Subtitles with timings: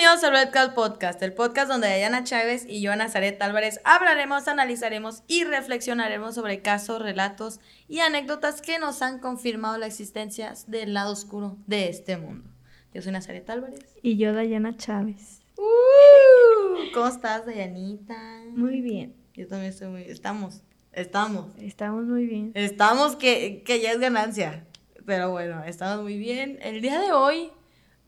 [0.00, 4.48] Bienvenidos al Red Call Podcast, el podcast donde Dayana Chávez y yo, Nazaret Álvarez, hablaremos,
[4.48, 10.94] analizaremos y reflexionaremos sobre casos, relatos y anécdotas que nos han confirmado la existencia del
[10.94, 12.48] lado oscuro de este mundo.
[12.94, 13.84] Yo soy Nazaret Álvarez.
[14.02, 15.42] Y yo, Dayana Chávez.
[15.58, 18.16] Uh, ¿Cómo estás, Dayanita?
[18.56, 19.14] Muy bien.
[19.34, 20.02] Yo también estoy muy...
[20.04, 21.54] Estamos, estamos.
[21.58, 22.52] Estamos muy bien.
[22.54, 24.66] Estamos que, que ya es ganancia.
[25.04, 26.58] Pero bueno, estamos muy bien.
[26.62, 27.52] El día de hoy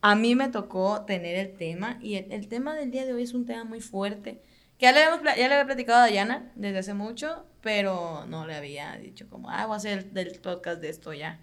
[0.03, 3.35] a mí me tocó tener el tema y el, tema del día de hoy es
[3.35, 4.43] un tema muy fuerte.
[4.77, 8.57] Que ya le, ya le había platicado a Dayana desde hace mucho, pero no le
[8.57, 11.41] había dicho como, ah, voy a hacer el, del podcast de esto ya.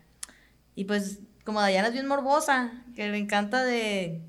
[0.75, 4.21] Y pues, como Dayana es bien morbosa, que le encanta de,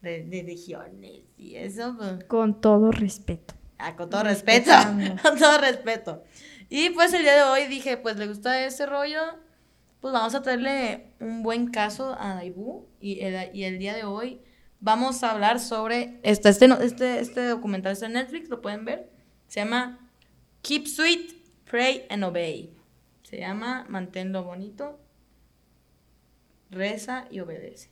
[0.00, 1.94] de, de regiones y eso.
[1.98, 3.52] Pues, con todo respeto.
[3.76, 4.70] Ah, con todo respeto.
[5.22, 6.24] con todo respeto.
[6.70, 9.20] Y pues el día de hoy dije, pues le gusta ese rollo,
[10.04, 14.04] pues vamos a traerle un buen caso a Daibu y el, y el día de
[14.04, 14.42] hoy
[14.78, 19.10] vamos a hablar sobre, este, este, este, este documental está en Netflix, lo pueden ver,
[19.48, 20.10] se llama
[20.60, 21.30] Keep Sweet,
[21.64, 22.76] Pray and Obey.
[23.22, 25.00] Se llama Manténlo bonito,
[26.68, 27.88] reza y obedece.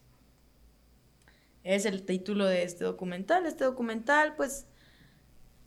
[1.65, 3.47] Es el título de este documental.
[3.47, 4.67] Este documental, pues,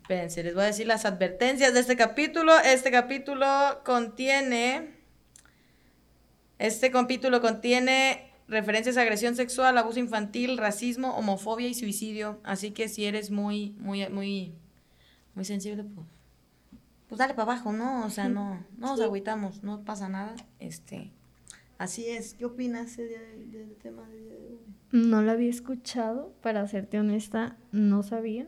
[0.03, 2.55] espérense, les voy a decir las advertencias de este capítulo.
[2.59, 3.47] Este capítulo
[3.83, 4.94] contiene
[6.59, 12.39] este capítulo contiene referencias a agresión sexual, abuso infantil, racismo, homofobia y suicidio.
[12.43, 14.53] Así que si eres muy, muy, muy,
[15.33, 16.07] muy sensible, pues,
[17.09, 18.05] pues dale para abajo, ¿no?
[18.05, 20.35] O sea, no, no nos agüitamos, no pasa nada.
[20.59, 21.11] Este,
[21.77, 22.33] así es.
[22.35, 24.59] ¿Qué opinas del, tema de hoy?
[24.91, 28.47] No lo había escuchado, para serte honesta, no sabía.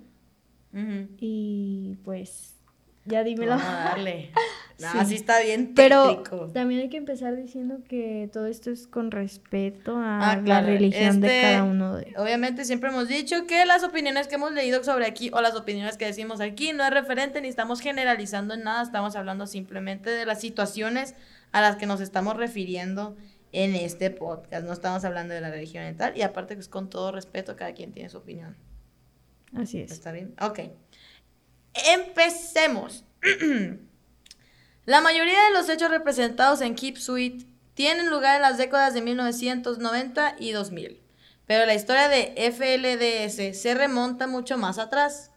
[1.18, 2.57] Y pues
[3.08, 3.54] ya dímelo.
[3.54, 4.32] A darle.
[4.80, 9.10] No, así está bien Pero también hay que empezar diciendo que todo esto es con
[9.10, 13.66] respeto a ah, la religión de este, cada uno de Obviamente siempre hemos dicho que
[13.66, 16.92] las opiniones que hemos leído sobre aquí o las opiniones que decimos aquí no es
[16.92, 21.16] referente ni estamos generalizando en nada, estamos hablando simplemente de las situaciones
[21.52, 23.16] a las que nos estamos refiriendo
[23.52, 24.66] en este podcast.
[24.66, 26.16] No estamos hablando de la religión y tal.
[26.18, 28.56] Y aparte que es con todo respeto, cada quien tiene su opinión.
[29.56, 29.92] Así es.
[29.92, 30.34] ¿Está bien?
[30.42, 30.60] Ok.
[31.86, 33.04] Empecemos.
[34.86, 39.02] La mayoría de los hechos representados en Keep Sweet tienen lugar en las décadas de
[39.02, 41.02] 1990 y 2000,
[41.46, 45.32] pero la historia de FLDS se remonta mucho más atrás.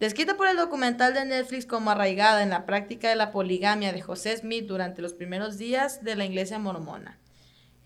[0.00, 4.00] Descrita por el documental de Netflix como arraigada en la práctica de la poligamia de
[4.00, 7.18] José Smith durante los primeros días de la iglesia mormona.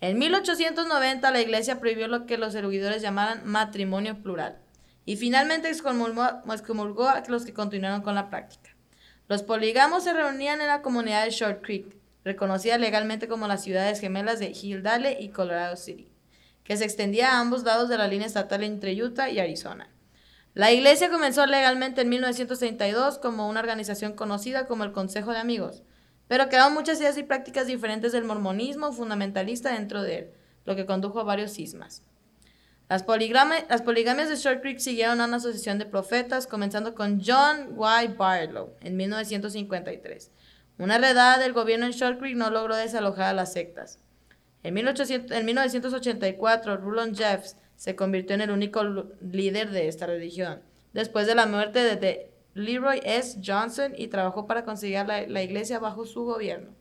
[0.01, 4.57] En 1890 la iglesia prohibió lo que los erudidores llamaran matrimonio plural
[5.09, 8.75] y finalmente excomulgó, a los que continuaron con la práctica.
[9.27, 13.99] Los polígamos se reunían en la comunidad de Short Creek, reconocida legalmente como las ciudades
[13.99, 16.11] gemelas de Hillsdale y Colorado City,
[16.63, 19.89] que se extendía a ambos lados de la línea estatal entre Utah y Arizona.
[20.53, 25.81] La iglesia comenzó legalmente en 1932 como una organización conocida como el Consejo de Amigos,
[26.27, 30.31] pero quedaron muchas ideas y prácticas diferentes del mormonismo fundamentalista dentro de él,
[30.65, 32.03] lo que condujo a varios cismas.
[32.89, 38.07] Las, poligamias de Short Creek siguieron a una asociación de profetas, comenzando con John Y.
[38.07, 40.31] Barlow en 1953.
[40.79, 43.99] Una redada del gobierno en Short Creek no logró desalojar a las sectas.
[44.63, 48.83] En, 1984, Rulon Jeffs se convirtió en el único
[49.21, 53.39] líder de esta religión, después de la muerte de Leroy S.
[53.45, 56.71] Johnson y trabajó para conseguir la, la iglesia bajo su gobierno.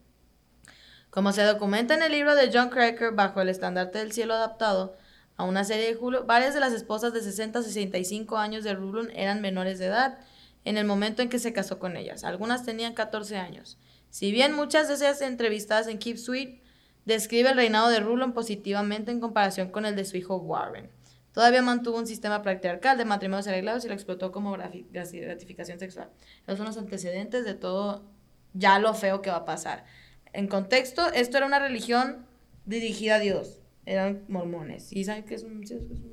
[1.11, 4.97] Como se documenta en el libro de John Cracker, bajo el estandarte del cielo adaptado,
[5.38, 8.75] a una serie de Julio, varias de las esposas de 60 a 65 años de
[8.75, 10.19] Rulon eran menores de edad
[10.65, 12.25] en el momento en que se casó con ellas.
[12.25, 13.78] Algunas tenían 14 años.
[14.10, 16.60] Si bien muchas de esas entrevistadas en Keep Sweet
[17.04, 20.91] describe el reinado de Rulon positivamente en comparación con el de su hijo Warren.
[21.32, 26.10] Todavía mantuvo un sistema patriarcal de matrimonios arreglados y lo explotó como gratificación sexual.
[26.48, 28.10] Esos son los antecedentes de todo
[28.54, 29.84] ya lo feo que va a pasar.
[30.33, 32.27] En contexto, esto era una religión
[32.65, 34.93] dirigida a Dios eran mormones.
[34.93, 35.61] ¿Y saben qué es un,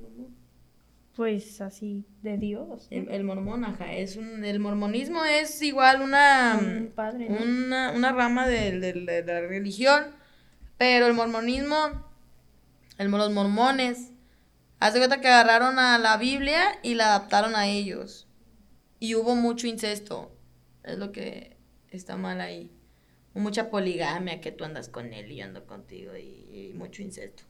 [0.01, 0.33] mormón?
[1.13, 2.87] Pues así, de Dios.
[2.89, 3.93] El, mormón, ajá.
[3.93, 10.05] Es un, el mormonismo es igual una, padre, una, una, rama de, de, la religión,
[10.77, 12.05] pero el mormonismo,
[12.97, 14.11] el, los mormones,
[14.79, 18.27] hace cuenta que agarraron a la Biblia y la adaptaron a ellos.
[18.99, 20.31] Y hubo mucho incesto.
[20.83, 21.57] Es lo que
[21.91, 22.71] está mal ahí.
[23.33, 27.43] Mucha poligamia, que tú andas con él y yo ando contigo y mucho incesto.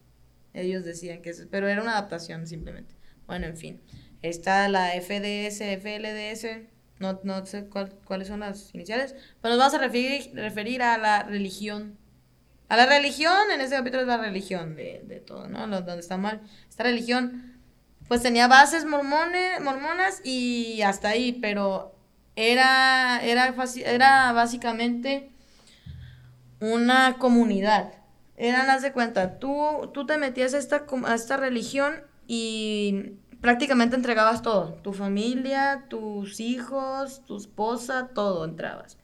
[0.55, 2.95] Ellos decían que eso, pero era una adaptación simplemente.
[3.27, 3.81] Bueno, en fin.
[4.21, 6.67] Está la FDS, FLDS,
[6.99, 7.67] no, no sé
[8.05, 11.97] cuáles son las iniciales, pero nos vamos a referir, referir a la religión.
[12.69, 15.67] A la religión, en este capítulo es la religión de, de todo, ¿no?
[15.67, 16.41] donde está mal.
[16.67, 17.55] Esta religión
[18.07, 21.95] pues tenía bases mormones, mormonas y hasta ahí, pero
[22.35, 23.53] era, era,
[23.85, 25.31] era básicamente
[26.59, 27.93] una comunidad.
[28.37, 31.93] Eran, haz de cuenta, tú, tú te metías a esta, a esta religión
[32.27, 34.73] y prácticamente entregabas todo.
[34.81, 38.97] Tu familia, tus hijos, tu esposa, todo entrabas.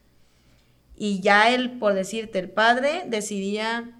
[0.96, 3.90] Y ya él, por decirte, el padre decidía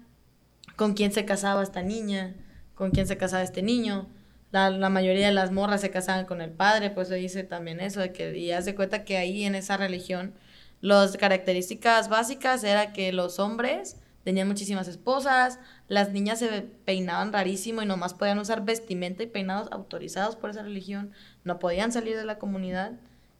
[0.75, 2.35] con quién se casaba esta niña,
[2.75, 4.07] con quién se casaba este niño.
[4.51, 7.79] La, la, mayoría de las morras se casaban con el padre, pues se dice también
[7.79, 10.35] eso, de que, y haz de cuenta que ahí en esa religión,
[10.79, 17.81] las características básicas era que los hombres tenían muchísimas esposas, las niñas se peinaban rarísimo
[17.81, 21.11] y nomás podían usar vestimenta y peinados autorizados por esa religión,
[21.43, 22.93] no podían salir de la comunidad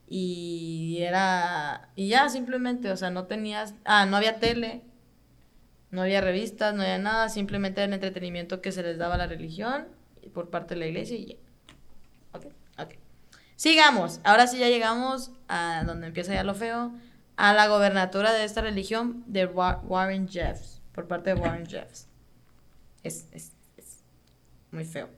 [0.06, 4.82] y era, y ya simplemente, o sea, no tenías, ah, no había tele,
[5.90, 9.18] no había revistas, no había nada, simplemente era el entretenimiento que se les daba a
[9.18, 9.86] la religión
[10.34, 11.34] por parte de la iglesia y ya.
[12.32, 12.46] Ok,
[12.78, 12.94] ok.
[13.56, 16.92] Sigamos, ahora sí ya llegamos a donde empieza ya lo feo,
[17.36, 22.08] a la gobernatura de esta religión de Warren Jeffs, por parte de Warren Jeffs.
[23.02, 24.02] Es, es, es
[24.70, 25.08] muy feo.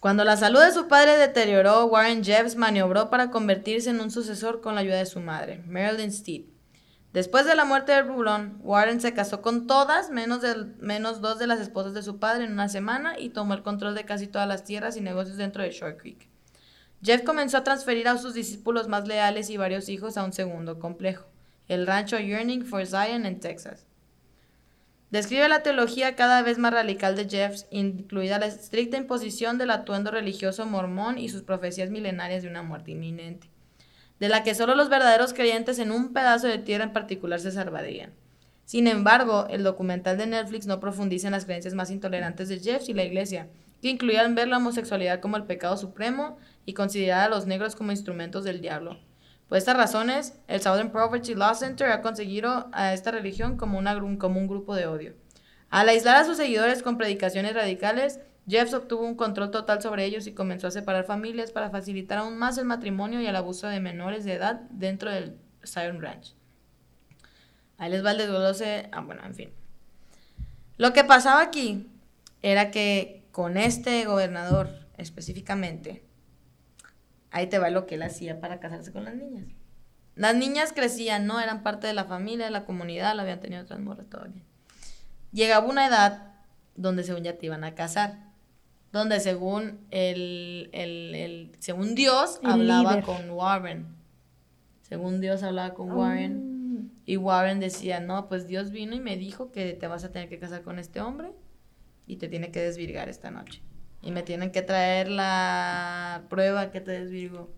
[0.00, 4.60] Cuando la salud de su padre deterioró, Warren Jeffs maniobró para convertirse en un sucesor
[4.60, 6.44] con la ayuda de su madre, Marilyn Steed.
[7.12, 10.42] Después de la muerte de Rulon, Warren se casó con todas, menos,
[10.80, 13.94] menos dos de las esposas de su padre en una semana y tomó el control
[13.94, 16.28] de casi todas las tierras y negocios dentro de Short Creek.
[17.06, 20.80] Jeff comenzó a transferir a sus discípulos más leales y varios hijos a un segundo
[20.80, 21.24] complejo,
[21.68, 23.86] el rancho Yearning for Zion en Texas.
[25.10, 30.10] Describe la teología cada vez más radical de Jeff, incluida la estricta imposición del atuendo
[30.10, 33.48] religioso mormón y sus profecías milenarias de una muerte inminente
[34.18, 37.52] de la que solo los verdaderos creyentes en un pedazo de tierra en particular se
[37.52, 38.12] salvarían.
[38.64, 42.88] Sin embargo, el documental de Netflix no profundiza en las creencias más intolerantes de Jeff
[42.88, 43.48] y la iglesia,
[43.80, 47.92] que incluían ver la homosexualidad como el pecado supremo y considerar a los negros como
[47.92, 48.98] instrumentos del diablo.
[49.48, 54.48] Por estas razones, el Southern Poverty Law Center ha conseguido a esta religión como, un
[54.48, 55.14] grupo de odio.
[55.70, 60.26] Al aislar a sus seguidores con predicaciones radicales, Jeffs obtuvo un control total sobre ellos
[60.26, 63.80] y comenzó a separar familias para facilitar aún más el matrimonio y el abuso de
[63.80, 66.34] menores de edad dentro del Zion Ranch.
[67.78, 68.88] Ahí les va el desglose.
[68.92, 69.50] Ah, bueno, en fin.
[70.76, 71.88] Lo que pasaba aquí
[72.42, 76.05] era que con este gobernador específicamente,
[77.36, 79.46] ahí te va lo que él hacía para casarse con las niñas.
[80.14, 83.62] Las niñas crecían, no eran parte de la familia, de la comunidad, la habían tenido
[83.62, 84.44] otras morras, todo bien.
[85.32, 86.34] Llegaba una edad
[86.74, 88.26] donde según ya te iban a casar
[88.96, 93.86] donde según el, el, según Dios hablaba con Warren.
[94.82, 96.88] Según Dios hablaba con Warren.
[96.88, 97.00] Ah.
[97.04, 100.28] Y Warren decía, no, pues Dios vino y me dijo que te vas a tener
[100.28, 101.32] que casar con este hombre
[102.06, 103.60] y te tiene que desvirgar esta noche.
[104.02, 107.50] Y me tienen que traer la prueba que te desvirgó.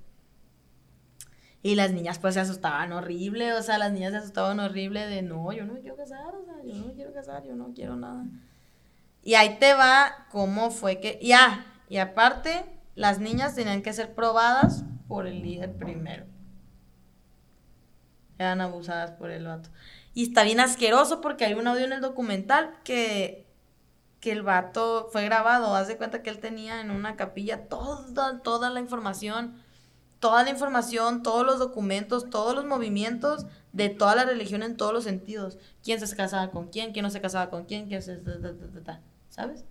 [1.62, 5.22] Y las niñas pues se asustaban horrible, o sea, las niñas se asustaban horrible de,
[5.22, 7.72] no, yo no me quiero casar, o sea, yo no me quiero casar, yo no
[7.74, 8.24] quiero nada.
[9.22, 12.64] Y ahí te va cómo fue que, ya, y aparte,
[12.94, 16.26] las niñas tenían que ser probadas por el líder primero.
[18.38, 19.70] Eran abusadas por el vato.
[20.14, 23.47] Y está bien asqueroso porque hay un audio en el documental que,
[24.20, 25.74] que el vato fue grabado.
[25.74, 29.54] Haz de cuenta que él tenía en una capilla toda, toda la información,
[30.20, 34.92] toda la información, todos los documentos, todos los movimientos de toda la religión en todos
[34.92, 35.58] los sentidos.
[35.82, 36.92] ¿Quién se casaba con quién?
[36.92, 37.88] ¿Quién no se casaba con quién?
[37.88, 38.20] ¿Quién se...
[39.28, 39.64] ¿sabes?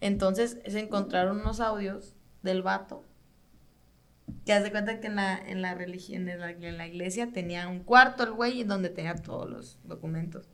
[0.00, 3.04] Entonces se encontraron unos audios del vato
[4.44, 6.40] que hace cuenta que en la, en la religión, en
[6.78, 10.48] la, iglesia tenía un cuarto el güey donde tenía todos los documentos.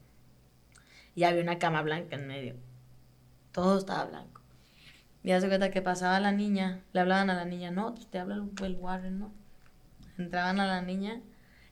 [1.14, 2.56] Y había una cama blanca en medio.
[3.52, 4.40] Todo estaba blanco.
[5.22, 8.18] Y hace cuenta que pasaba la niña, le hablaban a la niña, no, pues te
[8.18, 9.32] habla el, Warren, ¿no?
[10.18, 11.20] Entraban a la niña.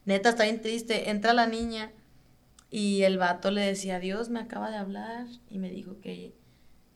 [0.04, 1.10] Neta, está bien triste.
[1.10, 1.90] Entra la niña
[2.70, 6.32] y el vato le decía, Dios me acaba de hablar y me dijo que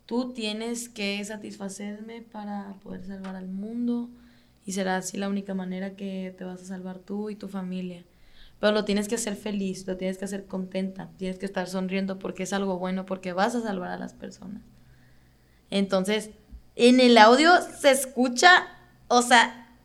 [0.07, 4.11] Tú tienes que satisfacerme para poder salvar al mundo
[4.67, 8.05] y será así la única manera que te vas a salvar tú y tu familia.
[8.65, 12.19] Pero lo tienes que hacer feliz, lo tienes que hacer contenta, tienes que estar sonriendo
[12.19, 14.63] porque es algo bueno, porque vas a salvar a las personas.
[15.69, 16.31] Entonces,
[16.75, 18.67] en el audio se escucha,
[19.09, 19.77] o sea,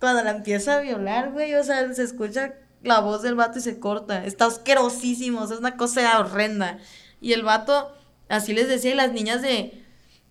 [0.00, 3.60] cuando la empieza a violar, güey, o sea, se escucha la voz del vato y
[3.60, 4.24] se corta.
[4.24, 6.78] Está asquerosísimo, es una cosa horrenda.
[7.20, 7.92] Y el vato
[8.30, 9.84] Así les decía y las niñas de,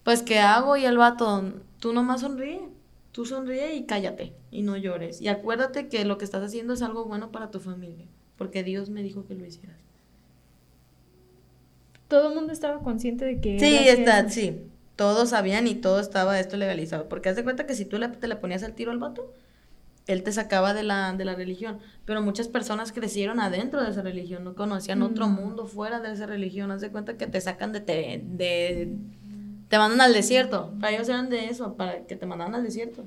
[0.03, 0.77] pues, ¿qué hago?
[0.77, 2.67] Y el vato, tú nomás sonríe,
[3.13, 5.21] tú sonríe y cállate y no llores.
[5.21, 8.89] Y acuérdate que lo que estás haciendo es algo bueno para tu familia, porque Dios
[8.89, 9.77] me dijo que lo hicieras.
[12.09, 13.59] Todo el mundo estaba consciente de que...
[13.59, 14.61] Sí, está, sí.
[14.95, 17.07] todos sabían y todo estaba esto legalizado.
[17.07, 19.33] Porque haz de cuenta que si tú le, te le ponías el tiro al vato,
[20.05, 21.79] él te sacaba de la, de la religión.
[22.05, 26.25] Pero muchas personas crecieron adentro de esa religión, no conocían otro mundo fuera de esa
[26.25, 26.71] religión.
[26.71, 28.97] Haz de cuenta que te sacan de, te, de...
[29.73, 30.71] Te mandan al desierto.
[30.79, 33.05] Para ellos eran de eso, para que te mandaran al desierto.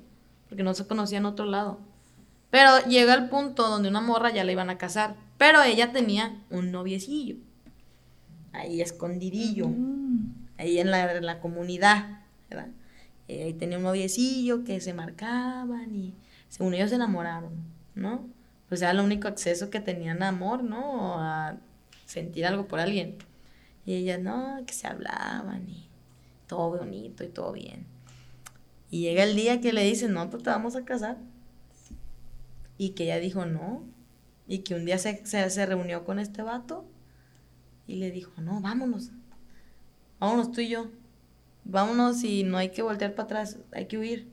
[0.49, 1.78] Porque no se conocían otro lado.
[2.50, 5.14] Pero llega el punto donde una morra ya la iban a casar.
[5.38, 7.37] Pero ella tenía un noviecillo.
[8.52, 9.68] Ahí escondidillo.
[9.68, 10.35] Mm.
[10.58, 12.23] Ahí en la, en la comunidad.
[12.50, 12.66] ¿verdad?
[13.28, 16.14] Y ahí tenía un noviecillo que se marcaban y
[16.49, 17.52] según ellos se enamoraron,
[17.94, 18.26] ¿no?
[18.68, 21.20] Pues era el único acceso que tenían a amor, ¿no?
[21.20, 21.58] a
[22.06, 23.18] sentir algo por alguien.
[23.85, 25.86] Y ellas, no, que se hablaban y
[26.47, 27.87] todo bonito y todo bien.
[28.91, 31.19] Y llega el día que le dicen, no, pues te vamos a casar.
[32.79, 33.83] Y que ella dijo, no.
[34.47, 36.85] Y que un día se, se reunió con este vato
[37.87, 39.11] y le dijo, no, vámonos.
[40.19, 40.88] Vámonos tú y yo.
[41.65, 44.29] Vámonos y no hay que voltear para atrás, hay que huir.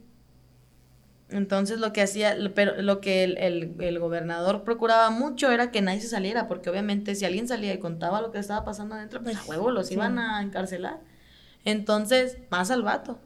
[1.30, 6.10] Entonces lo que hacía, pero lo que el, gobernador procuraba mucho era que nadie se
[6.10, 9.46] saliera, porque obviamente si alguien salía y contaba lo que estaba pasando adentro, pues a
[9.46, 11.00] huevo los iban a encarcelar.
[11.66, 13.20] Entonces, más al vato.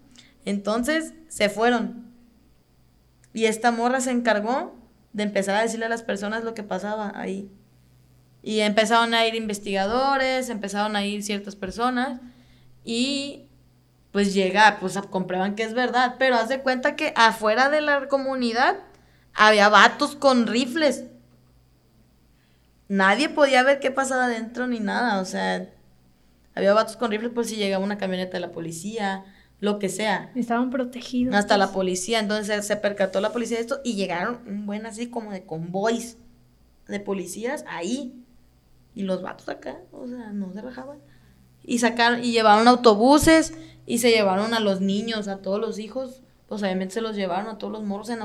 [0.46, 2.08] Entonces se fueron.
[3.34, 4.75] Y esta morra se encargó
[5.13, 7.51] de empezar a decirle a las personas lo que pasaba ahí.
[8.41, 12.22] Y empezaron a ir investigadores, empezaron a ir ciertas personas
[12.84, 13.48] y
[14.12, 18.08] pues llega, pues comprueban que es verdad, pero haz de cuenta que afuera de la
[18.08, 18.77] comunidad
[19.34, 21.03] había vatos con rifles.
[22.88, 25.70] Nadie podía ver qué pasaba adentro ni nada, o sea,
[26.57, 29.23] había vatos con rifles por si llegaba una camioneta de la policía,
[29.59, 30.31] lo que sea.
[30.35, 31.35] Estaban protegidos.
[31.35, 35.07] Hasta la policía, entonces se percató la policía de esto y llegaron un buen así
[35.07, 36.17] como de convoys
[36.87, 38.23] de policías ahí.
[38.95, 40.97] Y los vatos acá, o sea, no se rajaban.
[41.63, 43.53] Y sacaron, y llevaron autobuses
[43.85, 47.47] y se llevaron a los niños, a todos los hijos, pues obviamente se los llevaron
[47.47, 48.19] a todos los morros en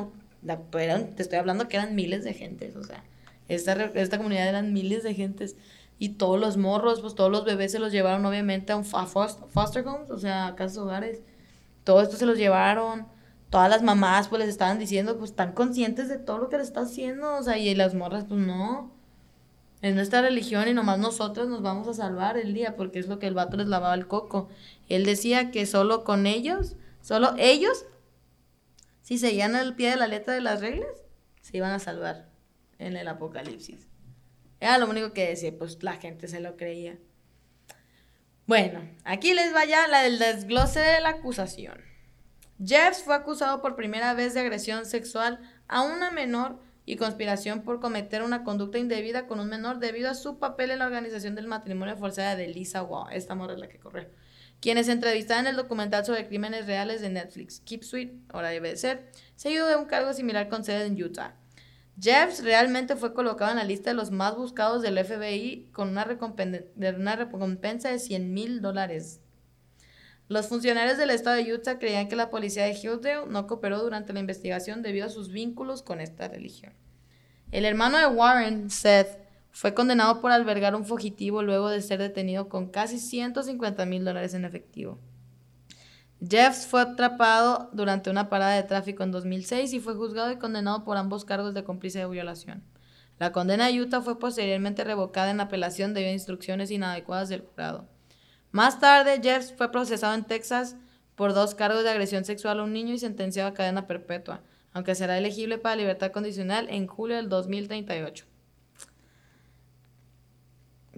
[1.15, 3.05] te estoy hablando que eran miles de gentes, o sea,
[3.49, 5.57] esta, esta comunidad eran miles de gentes
[6.03, 9.87] y todos los morros, pues todos los bebés se los llevaron obviamente a, un, foster,
[9.87, 11.23] homes, o sea, a casas hogares.
[11.85, 13.07] Todo esto se los llevaron.
[13.51, 16.67] Todas las mamás pues les estaban diciendo, pues están conscientes de todo lo que les
[16.67, 18.91] está haciendo, o sea, y las morras pues no.
[19.81, 23.21] Es nuestra religión y nomás nosotros nos vamos a salvar el día, porque es lo
[23.21, 24.49] que el vato les lavaba el coco.
[24.89, 27.85] Él decía que solo con ellos, solo ellos,
[29.03, 31.05] si seguían al pie de la letra de las reglas,
[31.43, 32.29] se iban a salvar
[32.81, 33.92] en el apocalipsis.
[34.63, 36.97] Era lo único que decía, pues la gente se lo creía.
[38.47, 41.81] Bueno, aquí les va ya la del desglose de la acusación.
[42.65, 47.81] Jeffs fue acusado por primera vez de agresión sexual a una menor y conspiración por
[47.81, 51.49] cometer una conducta indebida con un menor debido a su papel en la organización del
[51.49, 54.07] matrimonio forzado de Lisa Wall, esta morra es la que corrió,
[54.61, 58.77] quienes entrevistaron en el documental sobre crímenes reales de Netflix, Keep Sweet, ahora debe de
[58.77, 61.42] ser, seguido de un cargo similar con sede en Utah.
[62.01, 66.07] Jeffs realmente fue colocado en la lista de los más buscados del FBI con una,
[66.97, 69.21] una recompensa de 100 mil dólares.
[70.29, 74.15] Los funcionarios del estado de Utah creían que la policía de Hillsdale no cooperó durante
[74.15, 76.73] la investigación debido a sus vínculos con esta religión.
[77.51, 79.19] El hermano de Warren, Seth,
[79.51, 84.33] fue condenado por albergar un fugitivo luego de ser detenido con casi 150 mil dólares
[84.33, 84.99] en efectivo.
[86.29, 90.85] Jeffs fue atrapado durante una parada de tráfico en 2006 y fue juzgado y condenado
[90.85, 92.63] por ambos cargos de cómplice de violación.
[93.19, 97.89] La condena de Utah fue posteriormente revocada en apelación debido a instrucciones inadecuadas del jurado.
[98.53, 100.77] Más tarde, Jeffs fue procesado en Texas
[101.17, 104.95] por dos cargos de agresión sexual a un niño y sentenciado a cadena perpetua, aunque
[104.95, 108.27] será elegible para libertad condicional en julio del 2038.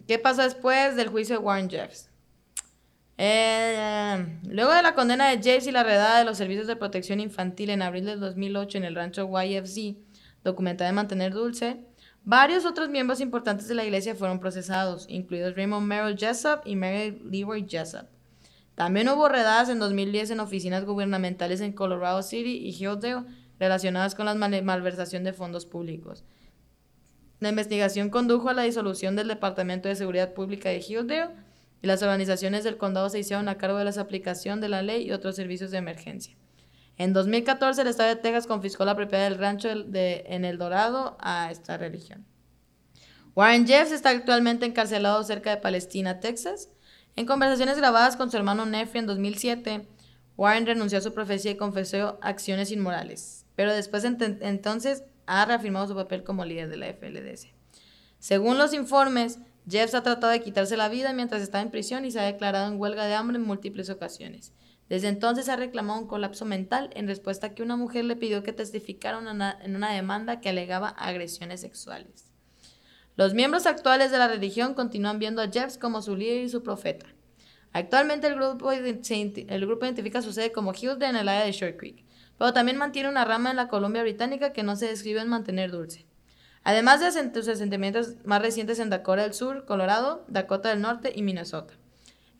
[0.06, 2.10] ¿Qué pasó después del juicio de Warren Jeffs?
[3.16, 7.20] Eh, luego de la condena de James y la redada de los servicios de protección
[7.20, 9.96] infantil en abril del 2008 en el rancho YFC,
[10.42, 11.84] documentada de Mantener Dulce,
[12.24, 17.20] varios otros miembros importantes de la iglesia fueron procesados, incluidos Raymond Merrill Jessup y Mary
[17.24, 18.06] Leroy Jessup.
[18.74, 23.24] También hubo redadas en 2010 en oficinas gubernamentales en Colorado City y Hillsdale
[23.60, 26.24] relacionadas con la malversación de fondos públicos.
[27.38, 31.43] La investigación condujo a la disolución del Departamento de Seguridad Pública de Hillsdale
[31.84, 35.02] y las organizaciones del condado se hicieron a cargo de la aplicación de la ley
[35.02, 36.34] y otros servicios de emergencia.
[36.96, 41.18] En 2014, el estado de Texas confiscó la propiedad del rancho de, en El Dorado
[41.20, 42.24] a esta religión.
[43.36, 46.70] Warren Jeffs está actualmente encarcelado cerca de Palestina, Texas.
[47.16, 49.86] En conversaciones grabadas con su hermano Nefri en 2007,
[50.38, 55.94] Warren renunció a su profecía y confesó acciones inmorales, pero después entonces ha reafirmado su
[55.94, 57.48] papel como líder de la FLDS.
[58.18, 59.38] Según los informes,
[59.68, 62.70] Jeffs ha tratado de quitarse la vida mientras está en prisión y se ha declarado
[62.70, 64.52] en huelga de hambre en múltiples ocasiones.
[64.88, 68.42] Desde entonces ha reclamado un colapso mental en respuesta a que una mujer le pidió
[68.42, 72.30] que testificara en una demanda que alegaba agresiones sexuales.
[73.16, 76.62] Los miembros actuales de la religión continúan viendo a Jeffs como su líder y su
[76.62, 77.06] profeta.
[77.72, 81.76] Actualmente el grupo, el grupo identifica su sede como Hillsdale en el área de Short
[81.78, 82.04] Creek,
[82.38, 85.70] pero también mantiene una rama en la Columbia Británica que no se describe en mantener
[85.70, 86.06] dulce.
[86.64, 91.22] Además de sus asentamientos más recientes en Dakota del Sur, Colorado, Dakota del Norte y
[91.22, 91.74] Minnesota.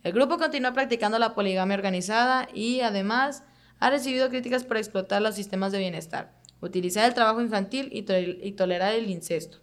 [0.02, 3.44] El grupo continúa practicando la poligamia organizada y además
[3.80, 8.94] ha recibido críticas por explotar los sistemas de bienestar, utilizar el trabajo infantil y, tolerar
[8.94, 9.58] el incesto.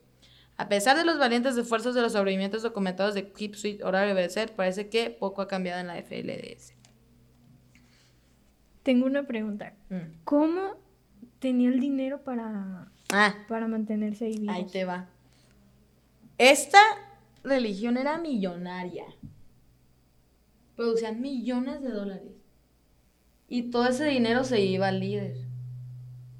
[0.58, 4.52] A pesar de los valientes esfuerzos de los sobrevivimientos documentados de Keep Sweet Horario Berset,
[4.52, 6.76] parece que poco ha cambiado en la FLDS.
[8.84, 9.74] Tengo una pregunta.
[9.90, 10.24] Mm.
[10.24, 10.76] ¿Cómo
[11.40, 13.36] tenía el dinero para, ah.
[13.48, 15.10] para mantenerse ahí Ahí te va.
[16.38, 16.80] Esta
[17.44, 19.06] religión era millonaria.
[20.76, 22.32] Producían millones de dólares.
[23.48, 25.36] Y todo ese dinero se iba al líder.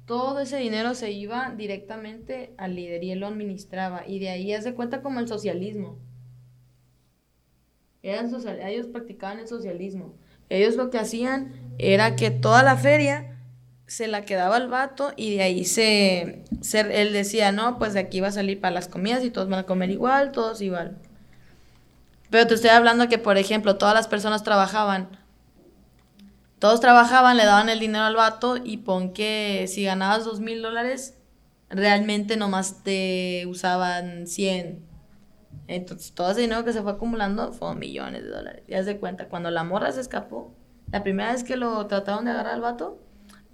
[0.06, 4.06] Todo ese dinero se iba directamente al líder y él lo administraba.
[4.06, 5.98] Y de ahí hace cuenta como el socialismo.
[8.02, 8.32] Eran
[8.66, 10.14] ellos practicaban el socialismo.
[10.48, 13.38] Ellos lo que hacían era que toda la feria
[13.86, 18.20] se la quedaba al vato y de ahí se, él decía, no, pues de aquí
[18.20, 20.96] va a salir para las comidas y todos van a comer igual, todos igual.
[22.30, 25.08] Pero te estoy hablando que, por ejemplo, todas las personas trabajaban.
[26.58, 30.62] Todos trabajaban, le daban el dinero al vato y pon que si ganabas dos mil
[30.62, 31.14] dólares,
[31.68, 34.82] realmente nomás te usaban 100.
[35.68, 38.62] Entonces, todo ese dinero que se fue acumulando fueron millones de dólares.
[38.68, 40.54] Ya se cuenta, cuando la morra se escapó,
[40.90, 43.00] la primera vez que lo trataron de agarrar al vato,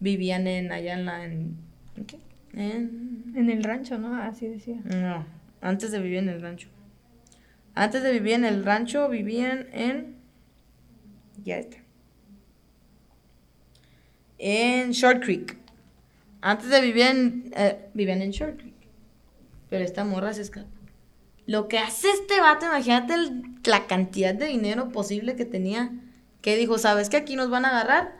[0.01, 1.59] vivían en allá en.
[1.97, 2.19] ¿En, qué?
[2.59, 3.33] En...
[3.37, 4.17] en el rancho, ¿no?
[4.17, 4.81] Así decía.
[4.85, 5.25] No,
[5.61, 6.69] antes de vivir en el rancho.
[7.75, 10.17] Antes de vivir en el rancho, vivían en...
[11.45, 11.77] Ya está.
[14.39, 15.57] En Short Creek.
[16.41, 17.53] Antes de vivir en...
[17.57, 18.75] Eh, vivían en Short Creek.
[19.71, 20.69] Pero esta morra se escapó.
[21.47, 23.15] Lo que hace este vato, imagínate
[23.65, 25.93] la cantidad de dinero posible que tenía.
[26.41, 28.19] Que dijo, ¿sabes que aquí nos van a agarrar?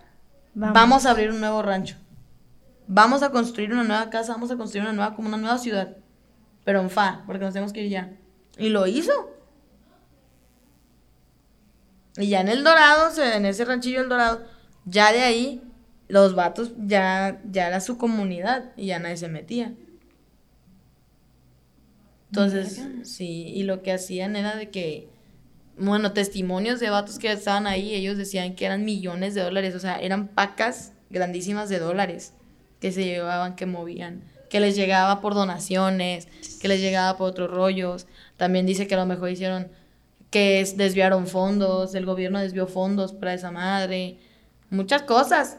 [0.55, 1.05] Vamos.
[1.05, 1.97] a abrir un nuevo rancho.
[2.91, 5.99] Vamos a construir una nueva casa, vamos a construir una nueva, como una nueva ciudad.
[6.65, 8.17] Pero en fa, porque nos tenemos que ir ya.
[8.57, 9.13] Y lo hizo.
[12.17, 14.43] Y ya en el Dorado, en ese ranchillo del Dorado,
[14.87, 15.63] ya de ahí,
[16.09, 19.75] los vatos ya, ya era su comunidad y ya nadie se metía.
[22.31, 25.11] Entonces, sí, y lo que hacían era de que,
[25.77, 29.79] bueno, testimonios de vatos que estaban ahí, ellos decían que eran millones de dólares, o
[29.79, 32.33] sea, eran pacas grandísimas de dólares
[32.81, 36.29] que se llevaban, que movían, que les llegaba por donaciones,
[36.61, 38.07] que les llegaba por otros rollos.
[38.37, 39.69] También dice que a lo mejor hicieron,
[40.31, 44.19] que desviaron fondos, el gobierno desvió fondos para esa madre,
[44.71, 45.59] muchas cosas,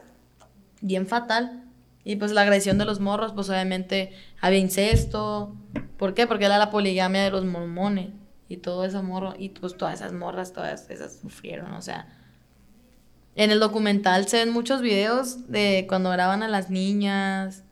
[0.82, 1.64] bien fatal.
[2.04, 5.56] Y pues la agresión de los morros, pues obviamente había incesto,
[6.00, 6.28] ¿Por qué?
[6.28, 8.12] Porque era la poligamia de los mormones.
[8.48, 12.08] Y todo ese morro, y pues todas esas morras, todas esas sufrieron, o sea.
[13.36, 17.64] En el documental se ven muchos videos de cuando graban a las niñas,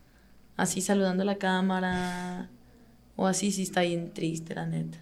[0.56, 2.50] así saludando a la cámara,
[3.16, 5.00] o así, sí está bien triste, la neta.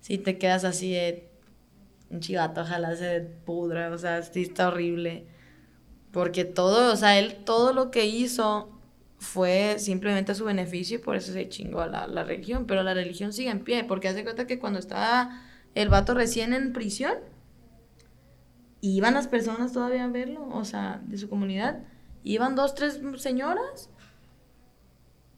[0.00, 1.28] Si te quedas así de
[2.10, 5.26] un chivato, ojalá se pudra, o sea, sí está horrible.
[6.12, 8.70] Porque todo, o sea, él todo lo que hizo
[9.18, 12.66] fue simplemente a su beneficio y por eso se chingó a la, religión.
[12.66, 15.42] Pero la religión sigue en pie, porque hace cuenta que cuando estaba
[15.74, 17.14] el vato recién en prisión,
[18.94, 21.78] iban las personas todavía a verlo, o sea, de su comunidad.
[22.24, 23.88] Iban dos, tres señoras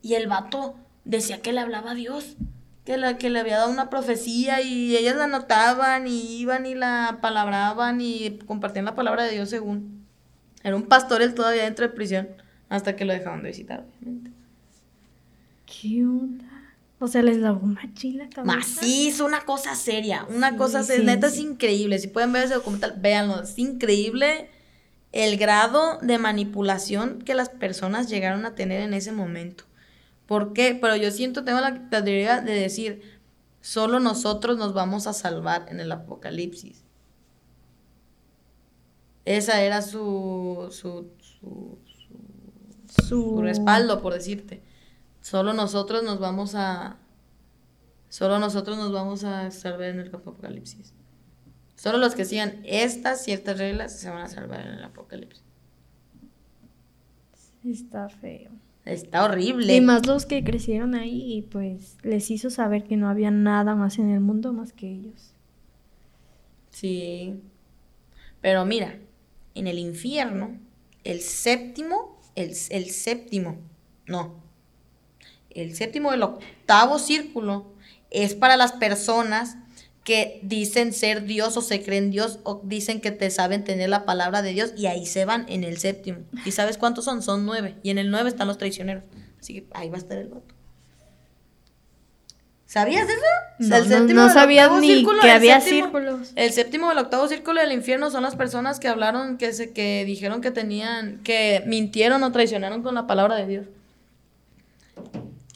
[0.03, 2.37] y el vato decía que le hablaba a Dios,
[2.85, 6.75] que, la, que le había dado una profecía y ellas la notaban y iban y
[6.75, 10.07] la palabraban y compartían la palabra de Dios según.
[10.63, 12.29] Era un pastor él todavía dentro de prisión.
[12.69, 14.31] Hasta que lo dejaron de visitar, obviamente.
[15.65, 16.45] ¿Qué onda?
[17.01, 18.81] O sea, les lavó machín la cabeza.
[18.85, 20.27] es una cosa seria.
[20.35, 21.05] Una cosa seria.
[21.05, 21.99] Neta es increíble.
[21.99, 23.43] Si pueden ver ese documental, véanlo.
[23.43, 24.51] Es increíble
[25.13, 29.65] el grado de manipulación que las personas llegaron a tener en ese momento.
[30.27, 30.77] ¿Por qué?
[30.79, 33.03] Pero yo siento, tengo la teoría de decir,
[33.61, 36.85] solo nosotros nos vamos a salvar en el apocalipsis.
[39.25, 41.79] Esa era su, su, su,
[43.07, 43.43] su...
[43.43, 44.63] respaldo, por decirte.
[45.29, 46.97] Solo nosotros nos vamos a...
[48.09, 50.95] Solo nosotros nos vamos a salvar en el apocalipsis.
[51.77, 55.45] Solo los que sigan estas ciertas reglas se van a salvar en el apocalipsis.
[57.63, 58.53] Está feo.
[58.87, 59.77] Está horrible.
[59.77, 63.75] Y más los que crecieron ahí y pues les hizo saber que no había nada
[63.75, 65.35] más en el mundo más que ellos.
[66.71, 67.39] Sí.
[68.41, 68.99] Pero mira,
[69.55, 70.59] en el infierno,
[71.05, 73.59] el séptimo, el, el séptimo,
[74.07, 74.48] no,
[75.51, 77.73] el séptimo del octavo círculo
[78.11, 79.57] es para las personas
[80.05, 84.07] que dicen ser Dios o se creen Dios o dicen que te saben tener la
[84.07, 86.21] palabra de Dios y ahí se van en el séptimo.
[86.47, 87.23] ¿Y sabes cuántos son?
[87.23, 87.75] Son nueve.
[87.83, 89.05] Y en el nueve están los traicioneros.
[89.39, 90.55] Así que ahí va a estar el voto.
[92.65, 93.21] ¿Sabías eso?
[93.59, 96.33] No, el séptimo no, sabía ni que había círculos.
[96.37, 99.73] El séptimo o el octavo círculo del infierno son las personas que hablaron, que, se,
[99.73, 103.67] que dijeron que tenían, que mintieron o traicionaron con la palabra de Dios.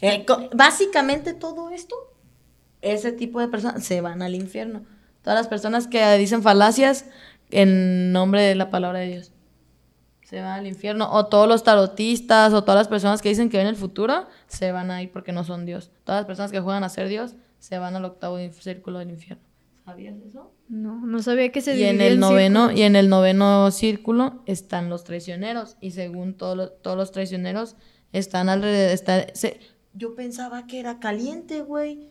[0.03, 1.97] Eh, básicamente todo esto
[2.83, 4.85] ese tipo de personas se van al infierno.
[5.23, 7.07] Todas las personas que dicen falacias
[7.51, 9.33] en nombre de la palabra de Dios
[10.33, 11.09] se van al infierno.
[11.13, 14.73] O todos los tarotistas o todas las personas que dicen que ven el futuro se
[14.73, 15.91] van a ir porque no son Dios.
[16.05, 19.45] Todas las personas que juegan a ser Dios se van al octavo círculo del infierno.
[19.85, 20.53] ¿Sabías eso?
[20.69, 24.89] No, no sabía que se y en el noveno Y en el noveno círculo están
[24.89, 25.77] los traicioneros.
[25.81, 27.77] Y según todos los traicioneros
[28.13, 28.99] están alrededor.
[29.95, 32.11] Yo pensaba que era caliente, güey.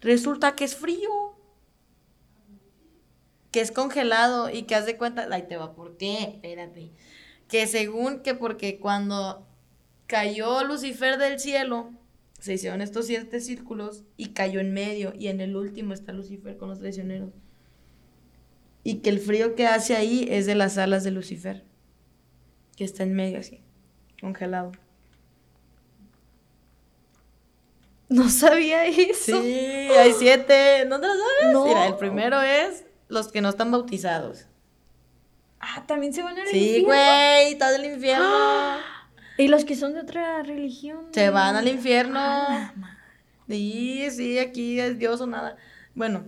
[0.00, 1.36] Resulta que es frío.
[3.50, 5.28] Que es congelado y que haz de cuenta.
[5.30, 6.22] Ahí te va, ¿por qué?
[6.22, 6.90] Espérate.
[7.48, 9.46] Que según que porque cuando
[10.06, 11.90] cayó Lucifer del cielo,
[12.38, 15.12] se hicieron estos siete círculos y cayó en medio.
[15.16, 17.30] Y en el último está Lucifer con los traicioneros.
[18.84, 21.64] Y que el frío que hace ahí es de las alas de Lucifer.
[22.76, 23.60] Que está en medio así,
[24.20, 24.72] congelado.
[28.12, 29.40] No sabía eso.
[29.42, 30.84] Sí, hay siete.
[30.86, 31.52] ¿No te lo sabes?
[31.52, 31.64] No.
[31.64, 34.46] Mira, el primero es los que no están bautizados.
[35.60, 36.78] Ah, también se van al sí, infierno.
[36.78, 38.26] Sí, güey, está del infierno.
[39.38, 41.06] ¿Y los que son de otra religión?
[41.12, 42.18] Se van al infierno.
[42.20, 42.74] Ah,
[43.48, 45.56] sí, sí, aquí es Dios o nada.
[45.94, 46.24] Bueno,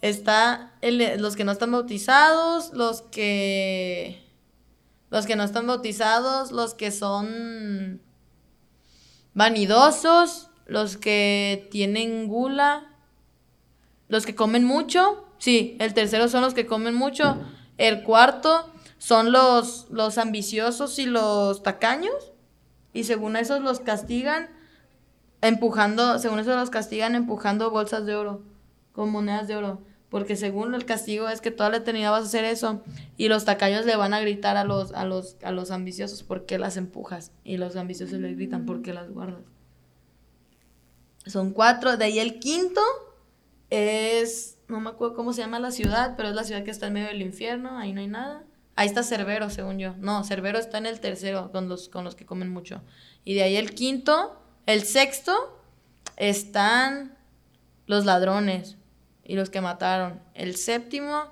[0.00, 4.24] está los que no están bautizados, los que.
[5.10, 8.02] Los que no están bautizados, los que son
[9.34, 12.86] vanidosos, los que tienen gula,
[14.08, 17.38] los que comen mucho, sí, el tercero son los que comen mucho,
[17.78, 22.32] el cuarto son los, los ambiciosos y los tacaños,
[22.92, 24.50] y según esos los castigan
[25.40, 28.42] empujando, según eso los castigan empujando bolsas de oro,
[28.92, 29.80] con monedas de oro.
[30.10, 32.82] Porque según el castigo es que toda la eternidad vas a hacer eso.
[33.18, 36.58] Y los tacaños le van a gritar a los, a los, a los ambiciosos porque
[36.58, 37.30] las empujas.
[37.44, 39.42] Y los ambiciosos le gritan porque las guardas.
[41.28, 41.96] Son cuatro.
[41.96, 42.80] De ahí el quinto
[43.70, 44.58] es.
[44.68, 46.94] No me acuerdo cómo se llama la ciudad, pero es la ciudad que está en
[46.94, 47.78] medio del infierno.
[47.78, 48.44] Ahí no hay nada.
[48.76, 49.94] Ahí está Cerbero, según yo.
[49.98, 52.82] No, Cerbero está en el tercero, con los, con los que comen mucho.
[53.24, 54.40] Y de ahí el quinto.
[54.66, 55.62] El sexto
[56.16, 57.16] están
[57.86, 58.76] los ladrones
[59.24, 60.20] y los que mataron.
[60.34, 61.24] El séptimo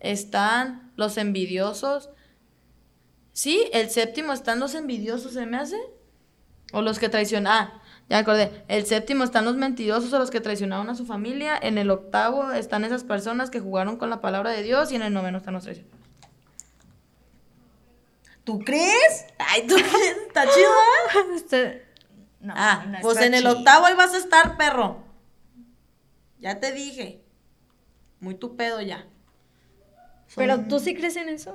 [0.00, 2.10] están los envidiosos.
[3.32, 5.78] Sí, el séptimo están los envidiosos, ¿se me hace?
[6.72, 7.52] O los que traicionan.
[7.52, 7.79] Ah,
[8.10, 8.64] ya acordé.
[8.66, 11.56] El séptimo están los mentirosos o los que traicionaron a su familia.
[11.62, 14.90] En el octavo están esas personas que jugaron con la palabra de Dios.
[14.90, 15.96] Y en el noveno están los traicionados.
[18.42, 19.26] ¿Tú crees?
[19.38, 20.16] Ay, ¿tú crees?
[20.26, 20.70] ¿Está chido?
[20.70, 21.34] ¿eh?
[21.36, 21.86] Este,
[22.40, 25.04] no, ah, pues en el octavo ahí vas a estar, perro.
[26.40, 27.22] Ya te dije.
[28.18, 29.06] Muy tu pedo ya.
[30.36, 31.54] Pero tú sí crees en eso.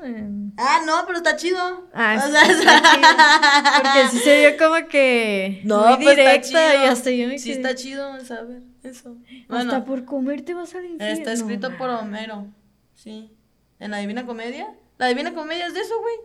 [0.58, 1.90] Ah, no, pero está chido.
[1.94, 5.62] Ah, o sea, Porque sí se vio como que.
[5.64, 9.18] No, muy pues directa y hasta yo me Sí, está chido saber eso.
[9.48, 11.18] Bueno, hasta por comer te vas al infierno.
[11.18, 12.48] Está escrito por Homero.
[12.94, 13.32] Sí.
[13.80, 14.76] En la Divina Comedia.
[14.98, 16.16] La Divina Comedia es de eso, güey.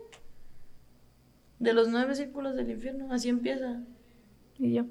[1.60, 3.12] De los nueve círculos del infierno.
[3.12, 3.80] Así empieza.
[4.58, 4.86] Y yo.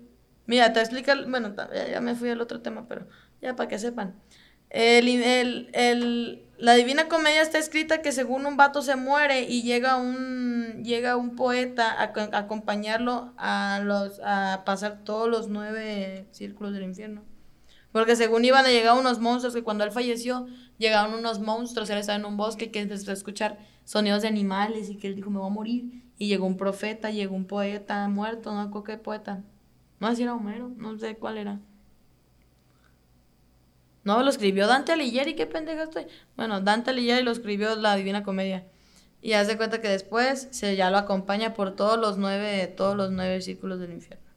[0.46, 1.16] Mira, te explica.
[1.28, 1.56] Bueno,
[1.92, 3.08] ya me fui al otro tema, pero
[3.42, 4.16] ya para que sepan.
[4.70, 9.64] El, el, el, la Divina Comedia está escrita que según un vato se muere y
[9.64, 16.74] llega un, llega un poeta a, acompañarlo a, los, a pasar todos los nueve círculos
[16.74, 17.24] del infierno.
[17.92, 21.98] Porque según iban a llegar unos monstruos, que cuando él falleció, llegaron unos monstruos, él
[21.98, 25.32] estaba en un bosque que empezó a escuchar sonidos de animales y que él dijo,
[25.32, 26.04] me voy a morir.
[26.20, 29.44] Y llegó un profeta, llegó un poeta muerto, no sé qué poeta.
[30.00, 31.60] No sé si era Homero, no sé cuál era.
[34.04, 36.06] No, lo escribió Dante Alighieri, qué pendeja estoy.
[36.36, 38.66] Bueno, Dante Alighieri lo escribió la Divina Comedia.
[39.22, 42.96] Y haz de cuenta que después se ya lo acompaña por todos los nueve, todos
[42.96, 44.30] los nueve círculos del infierno.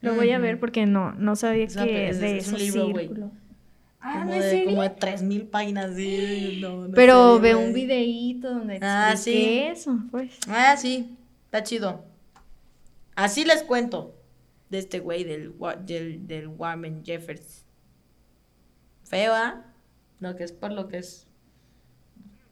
[0.00, 3.10] Lo voy a ver porque no, no sabía que es, de es un libro, güey.
[4.00, 5.92] Ah, como, de, como de tres mil páginas,
[6.92, 9.60] Pero ve un videíto donde ah, sí.
[9.60, 10.36] eso, pues.
[10.48, 12.04] Ah, sí, está chido.
[13.14, 14.16] Así les cuento
[14.72, 15.54] de este güey del,
[15.84, 17.66] del, del Warren Jeffers.
[19.04, 19.66] Feo, ¿ah?
[20.18, 21.28] Lo que es por lo que es.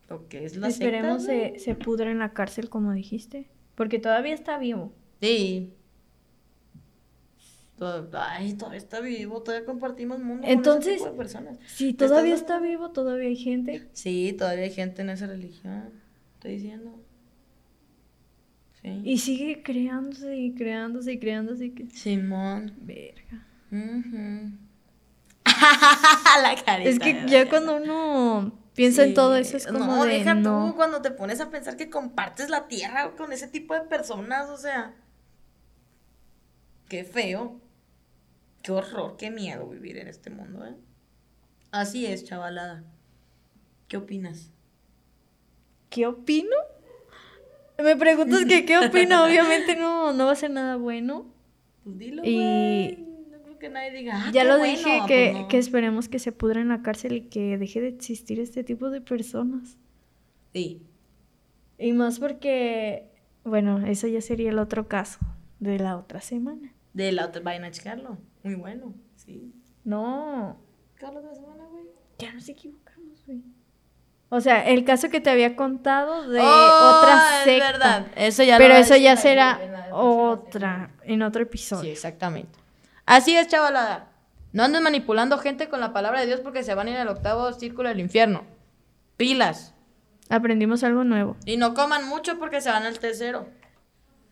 [0.08, 3.48] Lo que es la Esperemos secta, se, se pudra en la cárcel, como dijiste.
[3.74, 4.92] Porque todavía está vivo.
[5.22, 5.72] Sí.
[8.12, 11.58] Ay, todavía está vivo, todavía compartimos mundo con Entonces, ese tipo de personas.
[11.68, 13.88] Si ¿Te todavía estás está vivo, todavía hay gente.
[13.94, 15.90] Sí, todavía hay gente en esa religión.
[16.34, 17.00] Estoy diciendo.
[18.82, 19.02] Sí.
[19.04, 21.66] Y sigue creándose y creándose y creándose.
[21.66, 21.90] Y que...
[21.90, 22.74] Simón.
[22.80, 23.46] Verga.
[23.70, 24.52] Ujú.
[26.42, 26.88] la carita.
[26.88, 30.68] Es que ya cuando uno piensa en todo eso es como no, de deja no.
[30.70, 34.48] tú cuando te pones a pensar que compartes la tierra con ese tipo de personas,
[34.48, 34.94] o sea.
[36.88, 37.60] Qué feo.
[38.62, 40.76] Qué horror, qué miedo vivir en este mundo, ¿eh?
[41.70, 42.84] Así es, chavalada.
[43.88, 44.50] ¿Qué opinas?
[45.88, 46.56] ¿Qué opino?
[47.82, 51.26] Me preguntas que qué opino, obviamente no, no va a ser nada bueno.
[51.84, 53.06] Pues dilo, Y-.
[53.30, 54.12] No creo que nadie diga.
[54.26, 54.72] "Ah, ya lo bueno".
[54.72, 55.48] dije Pues que, no.
[55.48, 58.90] que esperemos que se pudra en la cárcel y que deje de existir este tipo
[58.90, 59.78] de personas.
[60.52, 60.82] Sí.
[61.78, 63.10] Y más porque,
[63.44, 65.18] bueno, eso ya sería el otro caso
[65.60, 66.74] de la otra semana.
[66.92, 68.18] De la otra, vayan a checarlo.
[68.42, 69.52] Muy bueno, sí.
[69.84, 70.58] No,
[70.98, 71.84] ¿Qué la otra semana, güey?
[72.18, 73.40] ya nos equivocamos, güey.
[74.32, 77.72] O sea, el caso que te había contado de Oh, otra es secta.
[77.72, 78.06] verdad.
[78.14, 81.82] Eso ya lo Pero a eso ya será en la otra, en otro episodio.
[81.82, 82.58] Sí, exactamente.
[83.06, 84.06] Así es, chavalada.
[84.52, 87.08] No anden manipulando gente con la palabra de Dios porque se van a ir al
[87.08, 88.44] octavo círculo del infierno.
[89.16, 89.74] Pilas.
[90.28, 91.36] Aprendimos algo nuevo.
[91.44, 93.48] Y no coman mucho porque se van al tercero.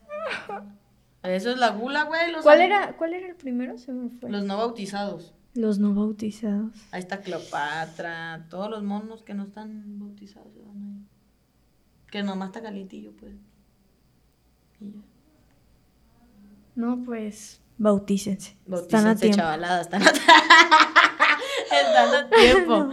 [1.24, 2.20] Eso es la gula, güey.
[2.42, 3.76] ¿Cuál era, ¿Cuál era el primero?
[3.78, 4.30] Se me fue.
[4.30, 5.34] Los no bautizados.
[5.58, 6.72] Los no bautizados.
[6.92, 8.46] Ahí está Cleopatra.
[8.48, 11.04] Todos los monos que no están bautizados se van ahí.
[12.12, 13.34] Que nomás está calientillo, pues.
[14.78, 15.00] Y ya.
[16.76, 18.50] No, pues, bautícense.
[18.50, 19.36] Están a Bautícense, tiempo.
[19.36, 20.10] chavalada, están a,
[21.80, 22.90] están a tiempo.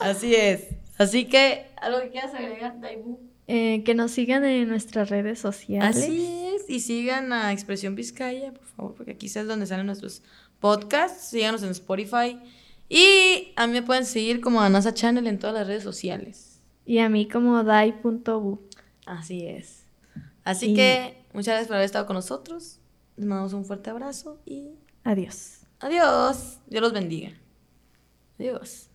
[0.00, 0.66] Así es.
[0.98, 3.20] Así que, ¿algo que quieras agregar, Daibu?
[3.46, 5.96] Eh, que nos sigan en nuestras redes sociales.
[5.96, 6.68] Así es.
[6.68, 10.24] Y sigan a Expresión Vizcaya, por favor, porque aquí es donde salen nuestros
[10.60, 11.28] podcasts.
[11.28, 12.38] Síganos en Spotify.
[12.88, 16.60] Y a mí me pueden seguir como Anasa Channel en todas las redes sociales.
[16.86, 18.60] Y a mí como dai.bu.
[19.06, 19.84] Así es.
[20.44, 22.78] Así Y- que, muchas gracias por haber estado con nosotros.
[23.16, 24.70] Les mandamos un fuerte abrazo y
[25.04, 25.60] Adiós.
[25.80, 26.60] adiós.
[26.68, 27.32] Dios los bendiga.
[28.38, 28.88] Adiós.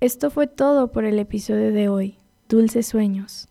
[0.00, 2.18] Esto fue todo por el episodio de hoy.
[2.48, 3.48] Dulces sueños.